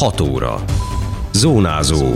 [0.00, 0.64] 6 óra.
[1.32, 2.06] Zónázó.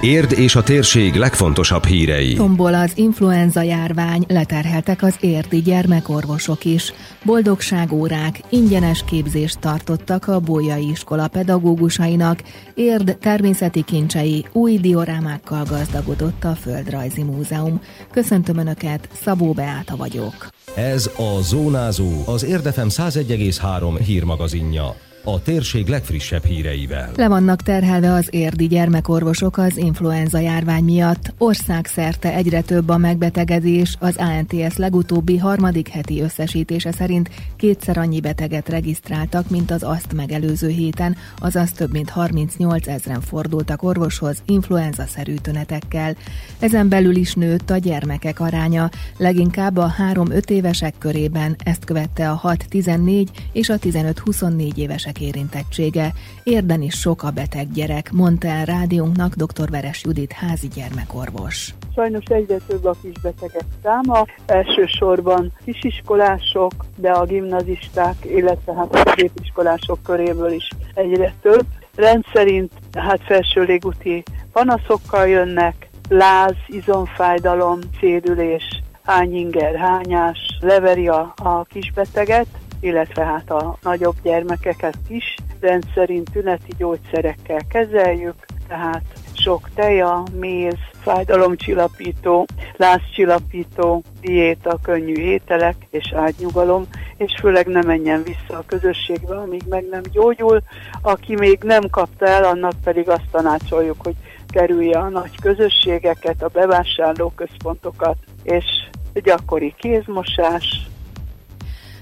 [0.00, 2.34] Érd és a térség legfontosabb hírei.
[2.34, 6.92] Tombol az influenza járvány, leterheltek az érdi gyermekorvosok is.
[7.22, 12.42] Boldogságórák, ingyenes képzést tartottak a Bolyai iskola pedagógusainak.
[12.74, 17.80] Érd természeti kincsei, új diorámákkal gazdagodott a Földrajzi Múzeum.
[18.10, 20.48] Köszöntöm Önöket, Szabó Beáta vagyok.
[20.74, 24.94] Ez a Zónázó, az Érdefem 101,3 hírmagazinja
[25.24, 27.10] a térség legfrissebb híreivel.
[27.16, 31.34] Le vannak terhelve az érdi gyermekorvosok az influenza járvány miatt.
[31.38, 33.96] Országszerte egyre több a megbetegedés.
[34.00, 40.68] Az ANTS legutóbbi harmadik heti összesítése szerint kétszer annyi beteget regisztráltak, mint az azt megelőző
[40.68, 46.16] héten, azaz több mint 38 ezeren fordultak orvoshoz influenza-szerű tünetekkel.
[46.58, 52.40] Ezen belül is nőtt a gyermekek aránya, leginkább a 3-5 évesek körében, ezt követte a
[52.70, 56.12] 6-14 és a 15-24 évesek gyermek érintettsége.
[56.42, 59.70] Érden is sok a beteg gyerek, mondta el rádiónknak dr.
[59.70, 61.74] Veres Judit házi gyermekorvos.
[61.94, 70.02] Sajnos egyre több a kisbetegek száma, elsősorban kisiskolások, de a gimnazisták, illetve hát a középiskolások
[70.02, 71.66] köréből is egyre több.
[71.96, 82.46] Rendszerint hát felső légúti panaszokkal jönnek, láz, izomfájdalom, szédülés, hányinger, hányás, leveri a, a kisbeteget,
[82.84, 88.34] illetve hát a nagyobb gyermekeket is rendszerint tüneti gyógyszerekkel kezeljük,
[88.68, 92.46] tehát sok teja, méz, fájdalomcsillapító,
[92.76, 99.84] lázcsillapító, diéta, könnyű ételek és ágynyugalom, és főleg ne menjen vissza a közösségbe, amíg meg
[99.90, 100.62] nem gyógyul.
[101.02, 104.14] Aki még nem kapta el, annak pedig azt tanácsoljuk, hogy
[104.48, 108.64] kerülje a nagy közösségeket, a bevásárlóközpontokat, és
[109.12, 110.86] gyakori kézmosás,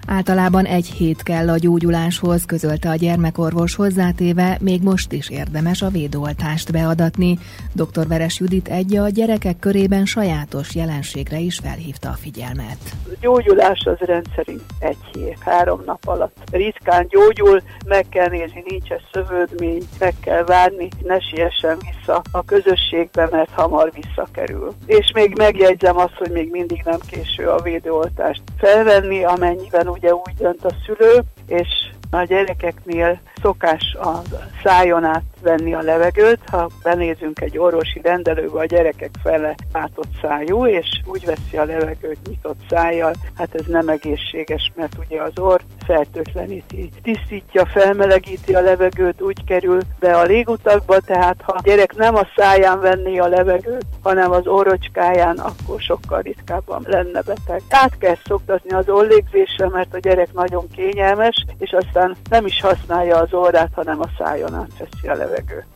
[0.07, 5.89] Általában egy hét kell a gyógyuláshoz, közölte a gyermekorvos hozzátéve, még most is érdemes a
[5.89, 7.39] védőoltást beadatni.
[7.73, 8.07] Dr.
[8.09, 12.79] Veres Judit egy a gyerekek körében sajátos jelenségre is felhívta a figyelmet.
[13.05, 16.37] A gyógyulás az rendszerint egy hét, három nap alatt.
[16.51, 22.45] Ritkán gyógyul, meg kell nézni, nincs ez szövődmény, meg kell várni, ne siessen vissza a
[22.45, 24.75] közösségbe, mert hamar visszakerül.
[24.87, 30.35] És még megjegyzem azt, hogy még mindig nem késő a védőoltást felvenni, amennyiben ugye úgy
[30.37, 31.69] dönt a szülő, és
[32.11, 34.23] a gyerekeknél szokás a
[34.63, 40.67] szájon át venni a levegőt, ha benézünk egy orvosi rendelőbe, a gyerekek fele átott szájú,
[40.67, 45.61] és úgy veszi a levegőt nyitott szájjal, hát ez nem egészséges, mert ugye az orr
[45.87, 52.15] fertőtleníti, tisztítja, felmelegíti a levegőt, úgy kerül be a légutakba, tehát ha a gyerek nem
[52.15, 57.63] a száján venné a levegőt, hanem az orrocskáján, akkor sokkal ritkábban lenne beteg.
[57.69, 63.17] Át kell szoktatni az orlégzésre, mert a gyerek nagyon kényelmes, és aztán nem is használja
[63.17, 65.67] az orrát, hanem a szájon átveszi a levegőt.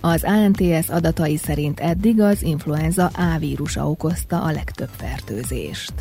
[0.00, 5.92] Az ANTS adatai szerint eddig az influenza A vírusa okozta a legtöbb fertőzést.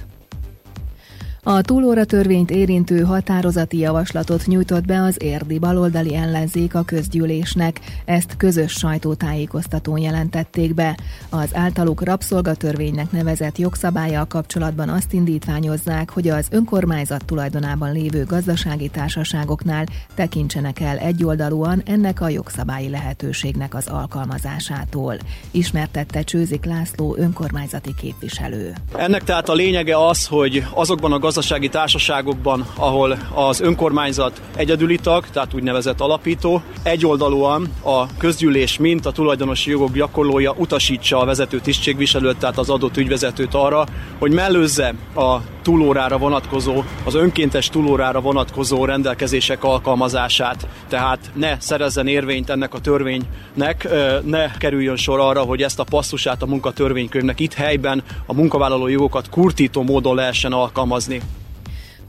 [1.44, 8.38] A túlóra törvényt érintő határozati javaslatot nyújtott be az érdi baloldali ellenzék a közgyűlésnek, ezt
[8.38, 10.98] közös sajtótájékoztatón jelentették be.
[11.30, 19.86] Az általuk rabszolgatörvénynek nevezett jogszabályjal kapcsolatban azt indítványozzák, hogy az önkormányzat tulajdonában lévő gazdasági társaságoknál
[20.16, 25.18] tekintsenek el egyoldalúan ennek a jogszabályi lehetőségnek az alkalmazásától.
[25.52, 28.74] Ismertette Csőzik László önkormányzati képviselő.
[28.94, 31.30] Ennek tehát a lényege az, hogy azokban a gazdasági
[31.72, 39.70] társaságokban, ahol az önkormányzat egyedüli tag, tehát úgynevezett alapító, egyoldalúan a közgyűlés, mint a tulajdonosi
[39.70, 43.86] jogok gyakorlója utasítsa a vezető tisztségviselőt, tehát az adott ügyvezetőt arra,
[44.20, 50.68] hogy mellőzze a túlórára vonatkozó, az önkéntes túlórára vonatkozó rendelkezések alkalmazását.
[50.88, 53.88] Tehát ne szerezzen érvényt ennek a törvénynek,
[54.24, 59.30] ne kerüljön sor arra, hogy ezt a passzusát a munkatörvénykönyvnek itt helyben a munkavállaló jogokat
[59.30, 61.21] kurtító módon lehessen alkalmazni.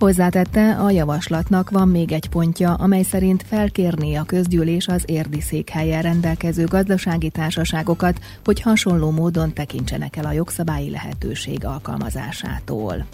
[0.02, 6.02] Hozzátette, a javaslatnak van még egy pontja, amely szerint felkérné a közgyűlés az érdi székhelyen
[6.02, 13.06] rendelkező gazdasági társaságokat, hogy hasonló módon tekintsenek el a jogszabályi lehetőség alkalmazásától.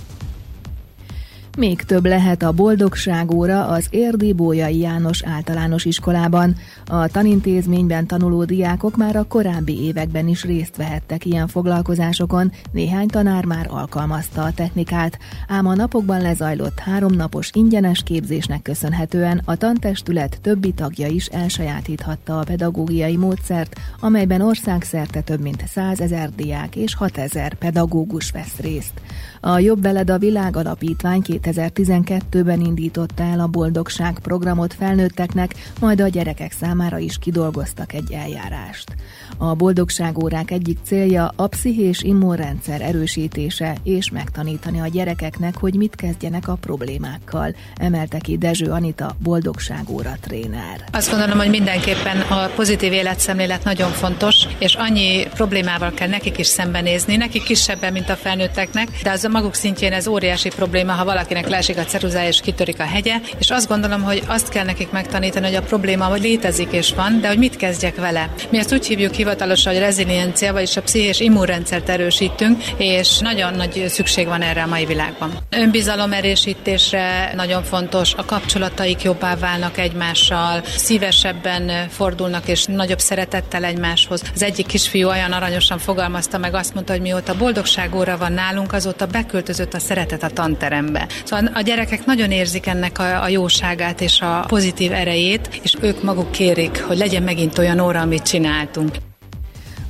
[1.58, 6.56] Még több lehet a boldogságóra az Érdi Bójai János általános iskolában.
[6.86, 13.44] A tanintézményben tanuló diákok már a korábbi években is részt vehettek ilyen foglalkozásokon, néhány tanár
[13.44, 15.18] már alkalmazta a technikát,
[15.48, 22.44] ám a napokban lezajlott háromnapos ingyenes képzésnek köszönhetően a tantestület többi tagja is elsajátíthatta a
[22.44, 29.00] pedagógiai módszert, amelyben országszerte több mint 100 ezer diák és 6 ezer pedagógus vesz részt.
[29.40, 36.00] A Jobb Veled a Világ Alapítvány 2000 2012-ben indította el a Boldogság programot felnőtteknek, majd
[36.00, 38.94] a gyerekek számára is kidolgoztak egy eljárást.
[39.36, 46.48] A boldogságórák egyik célja a pszichés immunrendszer erősítése és megtanítani a gyerekeknek, hogy mit kezdjenek
[46.48, 50.84] a problémákkal, emelte ki Dezső Anita boldogságóra tréner.
[50.92, 56.46] Azt gondolom, hogy mindenképpen a pozitív életszemlélet nagyon fontos, és annyi problémával kell nekik is
[56.46, 61.04] szembenézni, nekik kisebben, mint a felnőtteknek, de az a maguk szintjén ez óriási probléma, ha
[61.42, 64.90] valakinek leesik a ceruzája és kitörik a hegye, és azt gondolom, hogy azt kell nekik
[64.90, 68.30] megtanítani, hogy a probléma hogy létezik és van, de hogy mit kezdjek vele.
[68.50, 73.84] Mi ezt úgy hívjuk hivatalosan, hogy reziliencia, vagyis a pszichés immunrendszert erősítünk, és nagyon nagy
[73.88, 75.32] szükség van erre a mai világban.
[75.50, 84.22] Önbizalom erősítésre nagyon fontos, a kapcsolataik jobbá válnak egymással, szívesebben fordulnak és nagyobb szeretettel egymáshoz.
[84.34, 88.72] Az egyik kisfiú olyan aranyosan fogalmazta meg, azt mondta, hogy mióta boldogság óra van nálunk,
[88.72, 91.06] azóta beköltözött a szeretet a tanterembe.
[91.24, 96.02] Szóval a gyerekek nagyon érzik ennek a, a jóságát és a pozitív erejét, és ők
[96.02, 98.96] maguk kérik, hogy legyen megint olyan óra, amit csináltunk.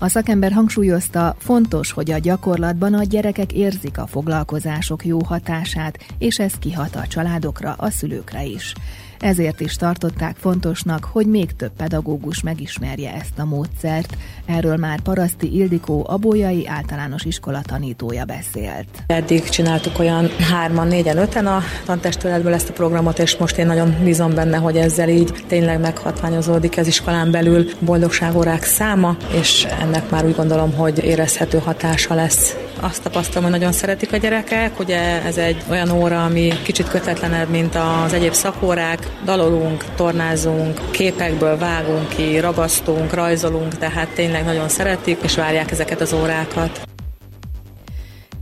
[0.00, 6.38] A szakember hangsúlyozta, fontos, hogy a gyakorlatban a gyerekek érzik a foglalkozások jó hatását, és
[6.38, 8.74] ez kihat a családokra, a szülőkre is.
[9.20, 14.16] Ezért is tartották fontosnak, hogy még több pedagógus megismerje ezt a módszert.
[14.46, 18.88] Erről már Paraszti Ildikó, a Bolyai Általános Iskola tanítója beszélt.
[19.06, 23.94] Eddig csináltuk olyan hárman, négyen, öten a tantestületből ezt a programot, és most én nagyon
[24.04, 30.24] bízom benne, hogy ezzel így tényleg meghatványozódik az iskolán belül boldogságórák száma, és ennek már
[30.24, 34.78] úgy gondolom, hogy érezhető hatása lesz azt tapasztalom, hogy nagyon szeretik a gyerekek.
[34.78, 39.10] Ugye ez egy olyan óra, ami kicsit kötetlenebb, mint az egyéb szakórák.
[39.24, 46.12] Dalolunk, tornázunk, képekből vágunk ki, ragasztunk, rajzolunk, tehát tényleg nagyon szeretik, és várják ezeket az
[46.12, 46.87] órákat.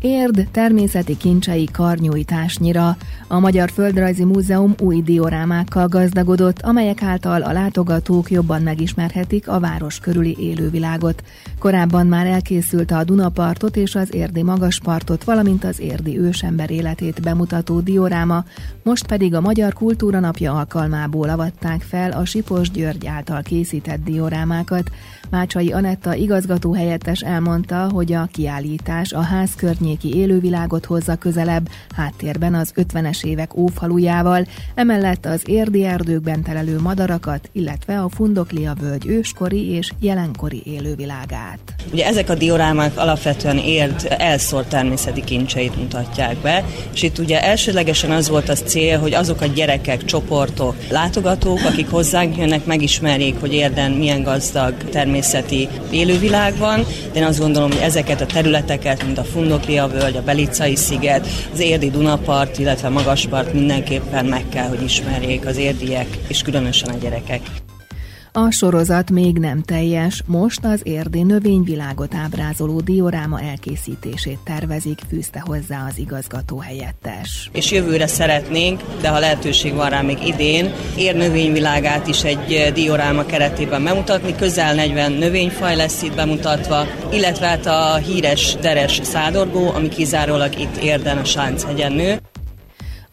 [0.00, 2.96] Érd természeti kincsei karnyújtásnyira.
[3.28, 9.98] A Magyar Földrajzi Múzeum új diorámákkal gazdagodott, amelyek által a látogatók jobban megismerhetik a város
[9.98, 11.22] körüli élővilágot.
[11.58, 17.80] Korábban már elkészült a Dunapartot és az érdi magaspartot, valamint az érdi ősember életét bemutató
[17.80, 18.44] dioráma,
[18.82, 24.90] most pedig a Magyar Kultúra Napja alkalmából avatták fel a Sipos György által készített diorámákat.
[25.30, 29.54] Mácsai Anetta igazgató helyettes elmondta, hogy a kiállítás a ház
[29.86, 37.48] környéki élővilágot hozza közelebb, háttérben az 50-es évek ófalujával, emellett az érdi erdőkben telelő madarakat,
[37.52, 41.58] illetve a Fundoklia völgy őskori és jelenkori élővilágát.
[41.92, 48.10] Ugye ezek a diorámák alapvetően érd elszórt természeti kincseit mutatják be, és itt ugye elsődlegesen
[48.10, 53.52] az volt az cél, hogy azok a gyerekek, csoportok, látogatók, akik hozzánk jönnek, megismerjék, hogy
[53.52, 59.24] érden milyen gazdag természeti élővilágban, de én azt gondolom, hogy ezeket a területeket, mint a
[59.24, 65.46] Fundoklia völgy, a Belicai sziget, az érdi Dunapart, illetve Magaspart mindenképpen meg kell, hogy ismerjék
[65.46, 67.40] az érdiek, és különösen a gyerekek.
[68.38, 75.86] A sorozat még nem teljes, most az érdi növényvilágot ábrázoló dioráma elkészítését tervezik, fűzte hozzá
[75.88, 77.50] az igazgató helyettes.
[77.52, 83.26] És jövőre szeretnénk, de ha lehetőség van rá még idén, ér növényvilágát is egy dioráma
[83.26, 89.88] keretében bemutatni, közel 40 növényfaj lesz itt bemutatva, illetve hát a híres deres szádorgó, ami
[89.88, 92.18] kizárólag itt érden a Sánchegyen nő.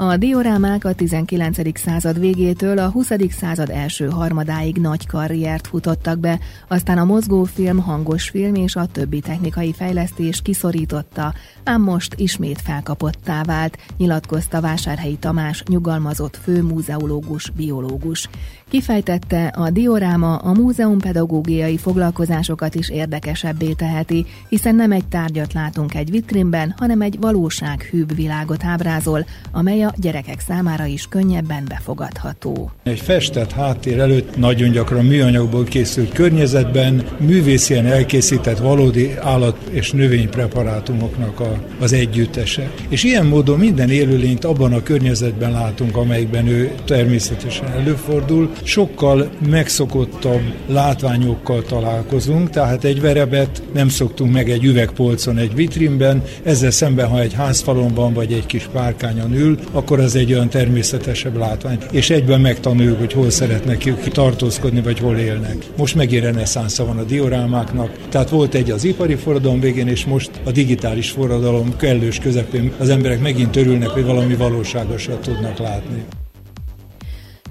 [0.10, 1.80] A diorámák a 19.
[1.80, 3.12] század végétől a 20.
[3.30, 9.20] század első harmadáig nagy karriert futottak be, aztán a mozgófilm, hangos film és a többi
[9.20, 11.34] technikai fejlesztés kiszorította,
[11.64, 18.30] ám most ismét felkapottá vált, nyilatkozta Vásárhelyi Tamás, nyugalmazott főmúzeológus, biológus.
[18.70, 25.96] Kifejtette, a dioráma a múzeum pedagógiai foglalkozásokat is érdekesebbé teheti, hiszen nem egy tárgyat látunk
[25.96, 32.72] egy vitrínben, hanem egy valósághűbb világot ábrázol, amely a gyerekek számára is könnyebben befogadható.
[32.84, 41.40] Egy festett háttér előtt nagyon gyakran műanyagból készült környezetben művészien elkészített valódi állat- és növénypreparátumoknak
[41.40, 42.72] a, az együttese.
[42.90, 50.42] És ilyen módon minden élőlényt abban a környezetben látunk, amelyikben ő természetesen előfordul, sokkal megszokottabb
[50.68, 57.22] látványokkal találkozunk, tehát egy verebet nem szoktunk meg egy üvegpolcon, egy vitrínben, ezzel szemben, ha
[57.22, 62.42] egy házfalonban vagy egy kis párkányon ül, akkor az egy olyan természetesebb látvány, és egyben
[62.42, 65.58] megtanuljuk, hogy hol szeretnek ők tartózkodni, vagy hol élnek.
[65.78, 70.32] Most megint reneszánsza van a diorámáknak, tehát volt egy az ipari forradalom végén, és most
[70.44, 76.23] a digitális forradalom kellős közepén az emberek megint örülnek, hogy valami valóságosat tudnak látni.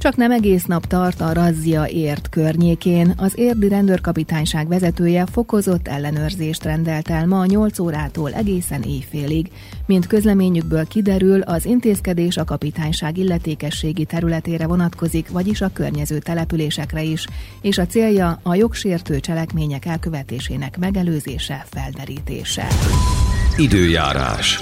[0.02, 3.14] Csak nem egész nap tart a razzia ért környékén.
[3.16, 9.50] Az érdi rendőrkapitányság vezetője fokozott ellenőrzést rendelt el ma 8 órától egészen éjfélig.
[9.86, 17.26] Mint közleményükből kiderül, az intézkedés a kapitányság illetékességi területére vonatkozik, vagyis a környező településekre is,
[17.60, 22.66] és a célja a jogsértő cselekmények elkövetésének megelőzése, felderítése.
[23.56, 24.60] Időjárás.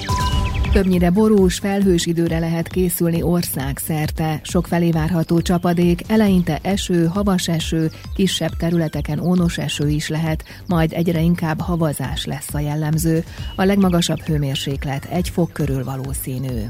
[0.73, 4.41] Többnyire borús, felhős időre lehet készülni országszerte.
[4.43, 10.93] Sok felé várható csapadék, eleinte eső, havas eső, kisebb területeken ónos eső is lehet, majd
[10.93, 13.25] egyre inkább havazás lesz a jellemző.
[13.57, 16.61] A legmagasabb hőmérséklet egy fok körül valószínű.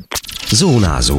[0.50, 1.18] Zónázó.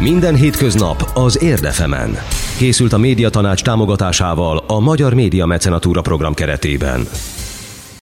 [0.00, 2.16] Minden hétköznap az Érdefemen.
[2.58, 7.06] Készült a médiatanács támogatásával a Magyar Média Mecenatúra program keretében.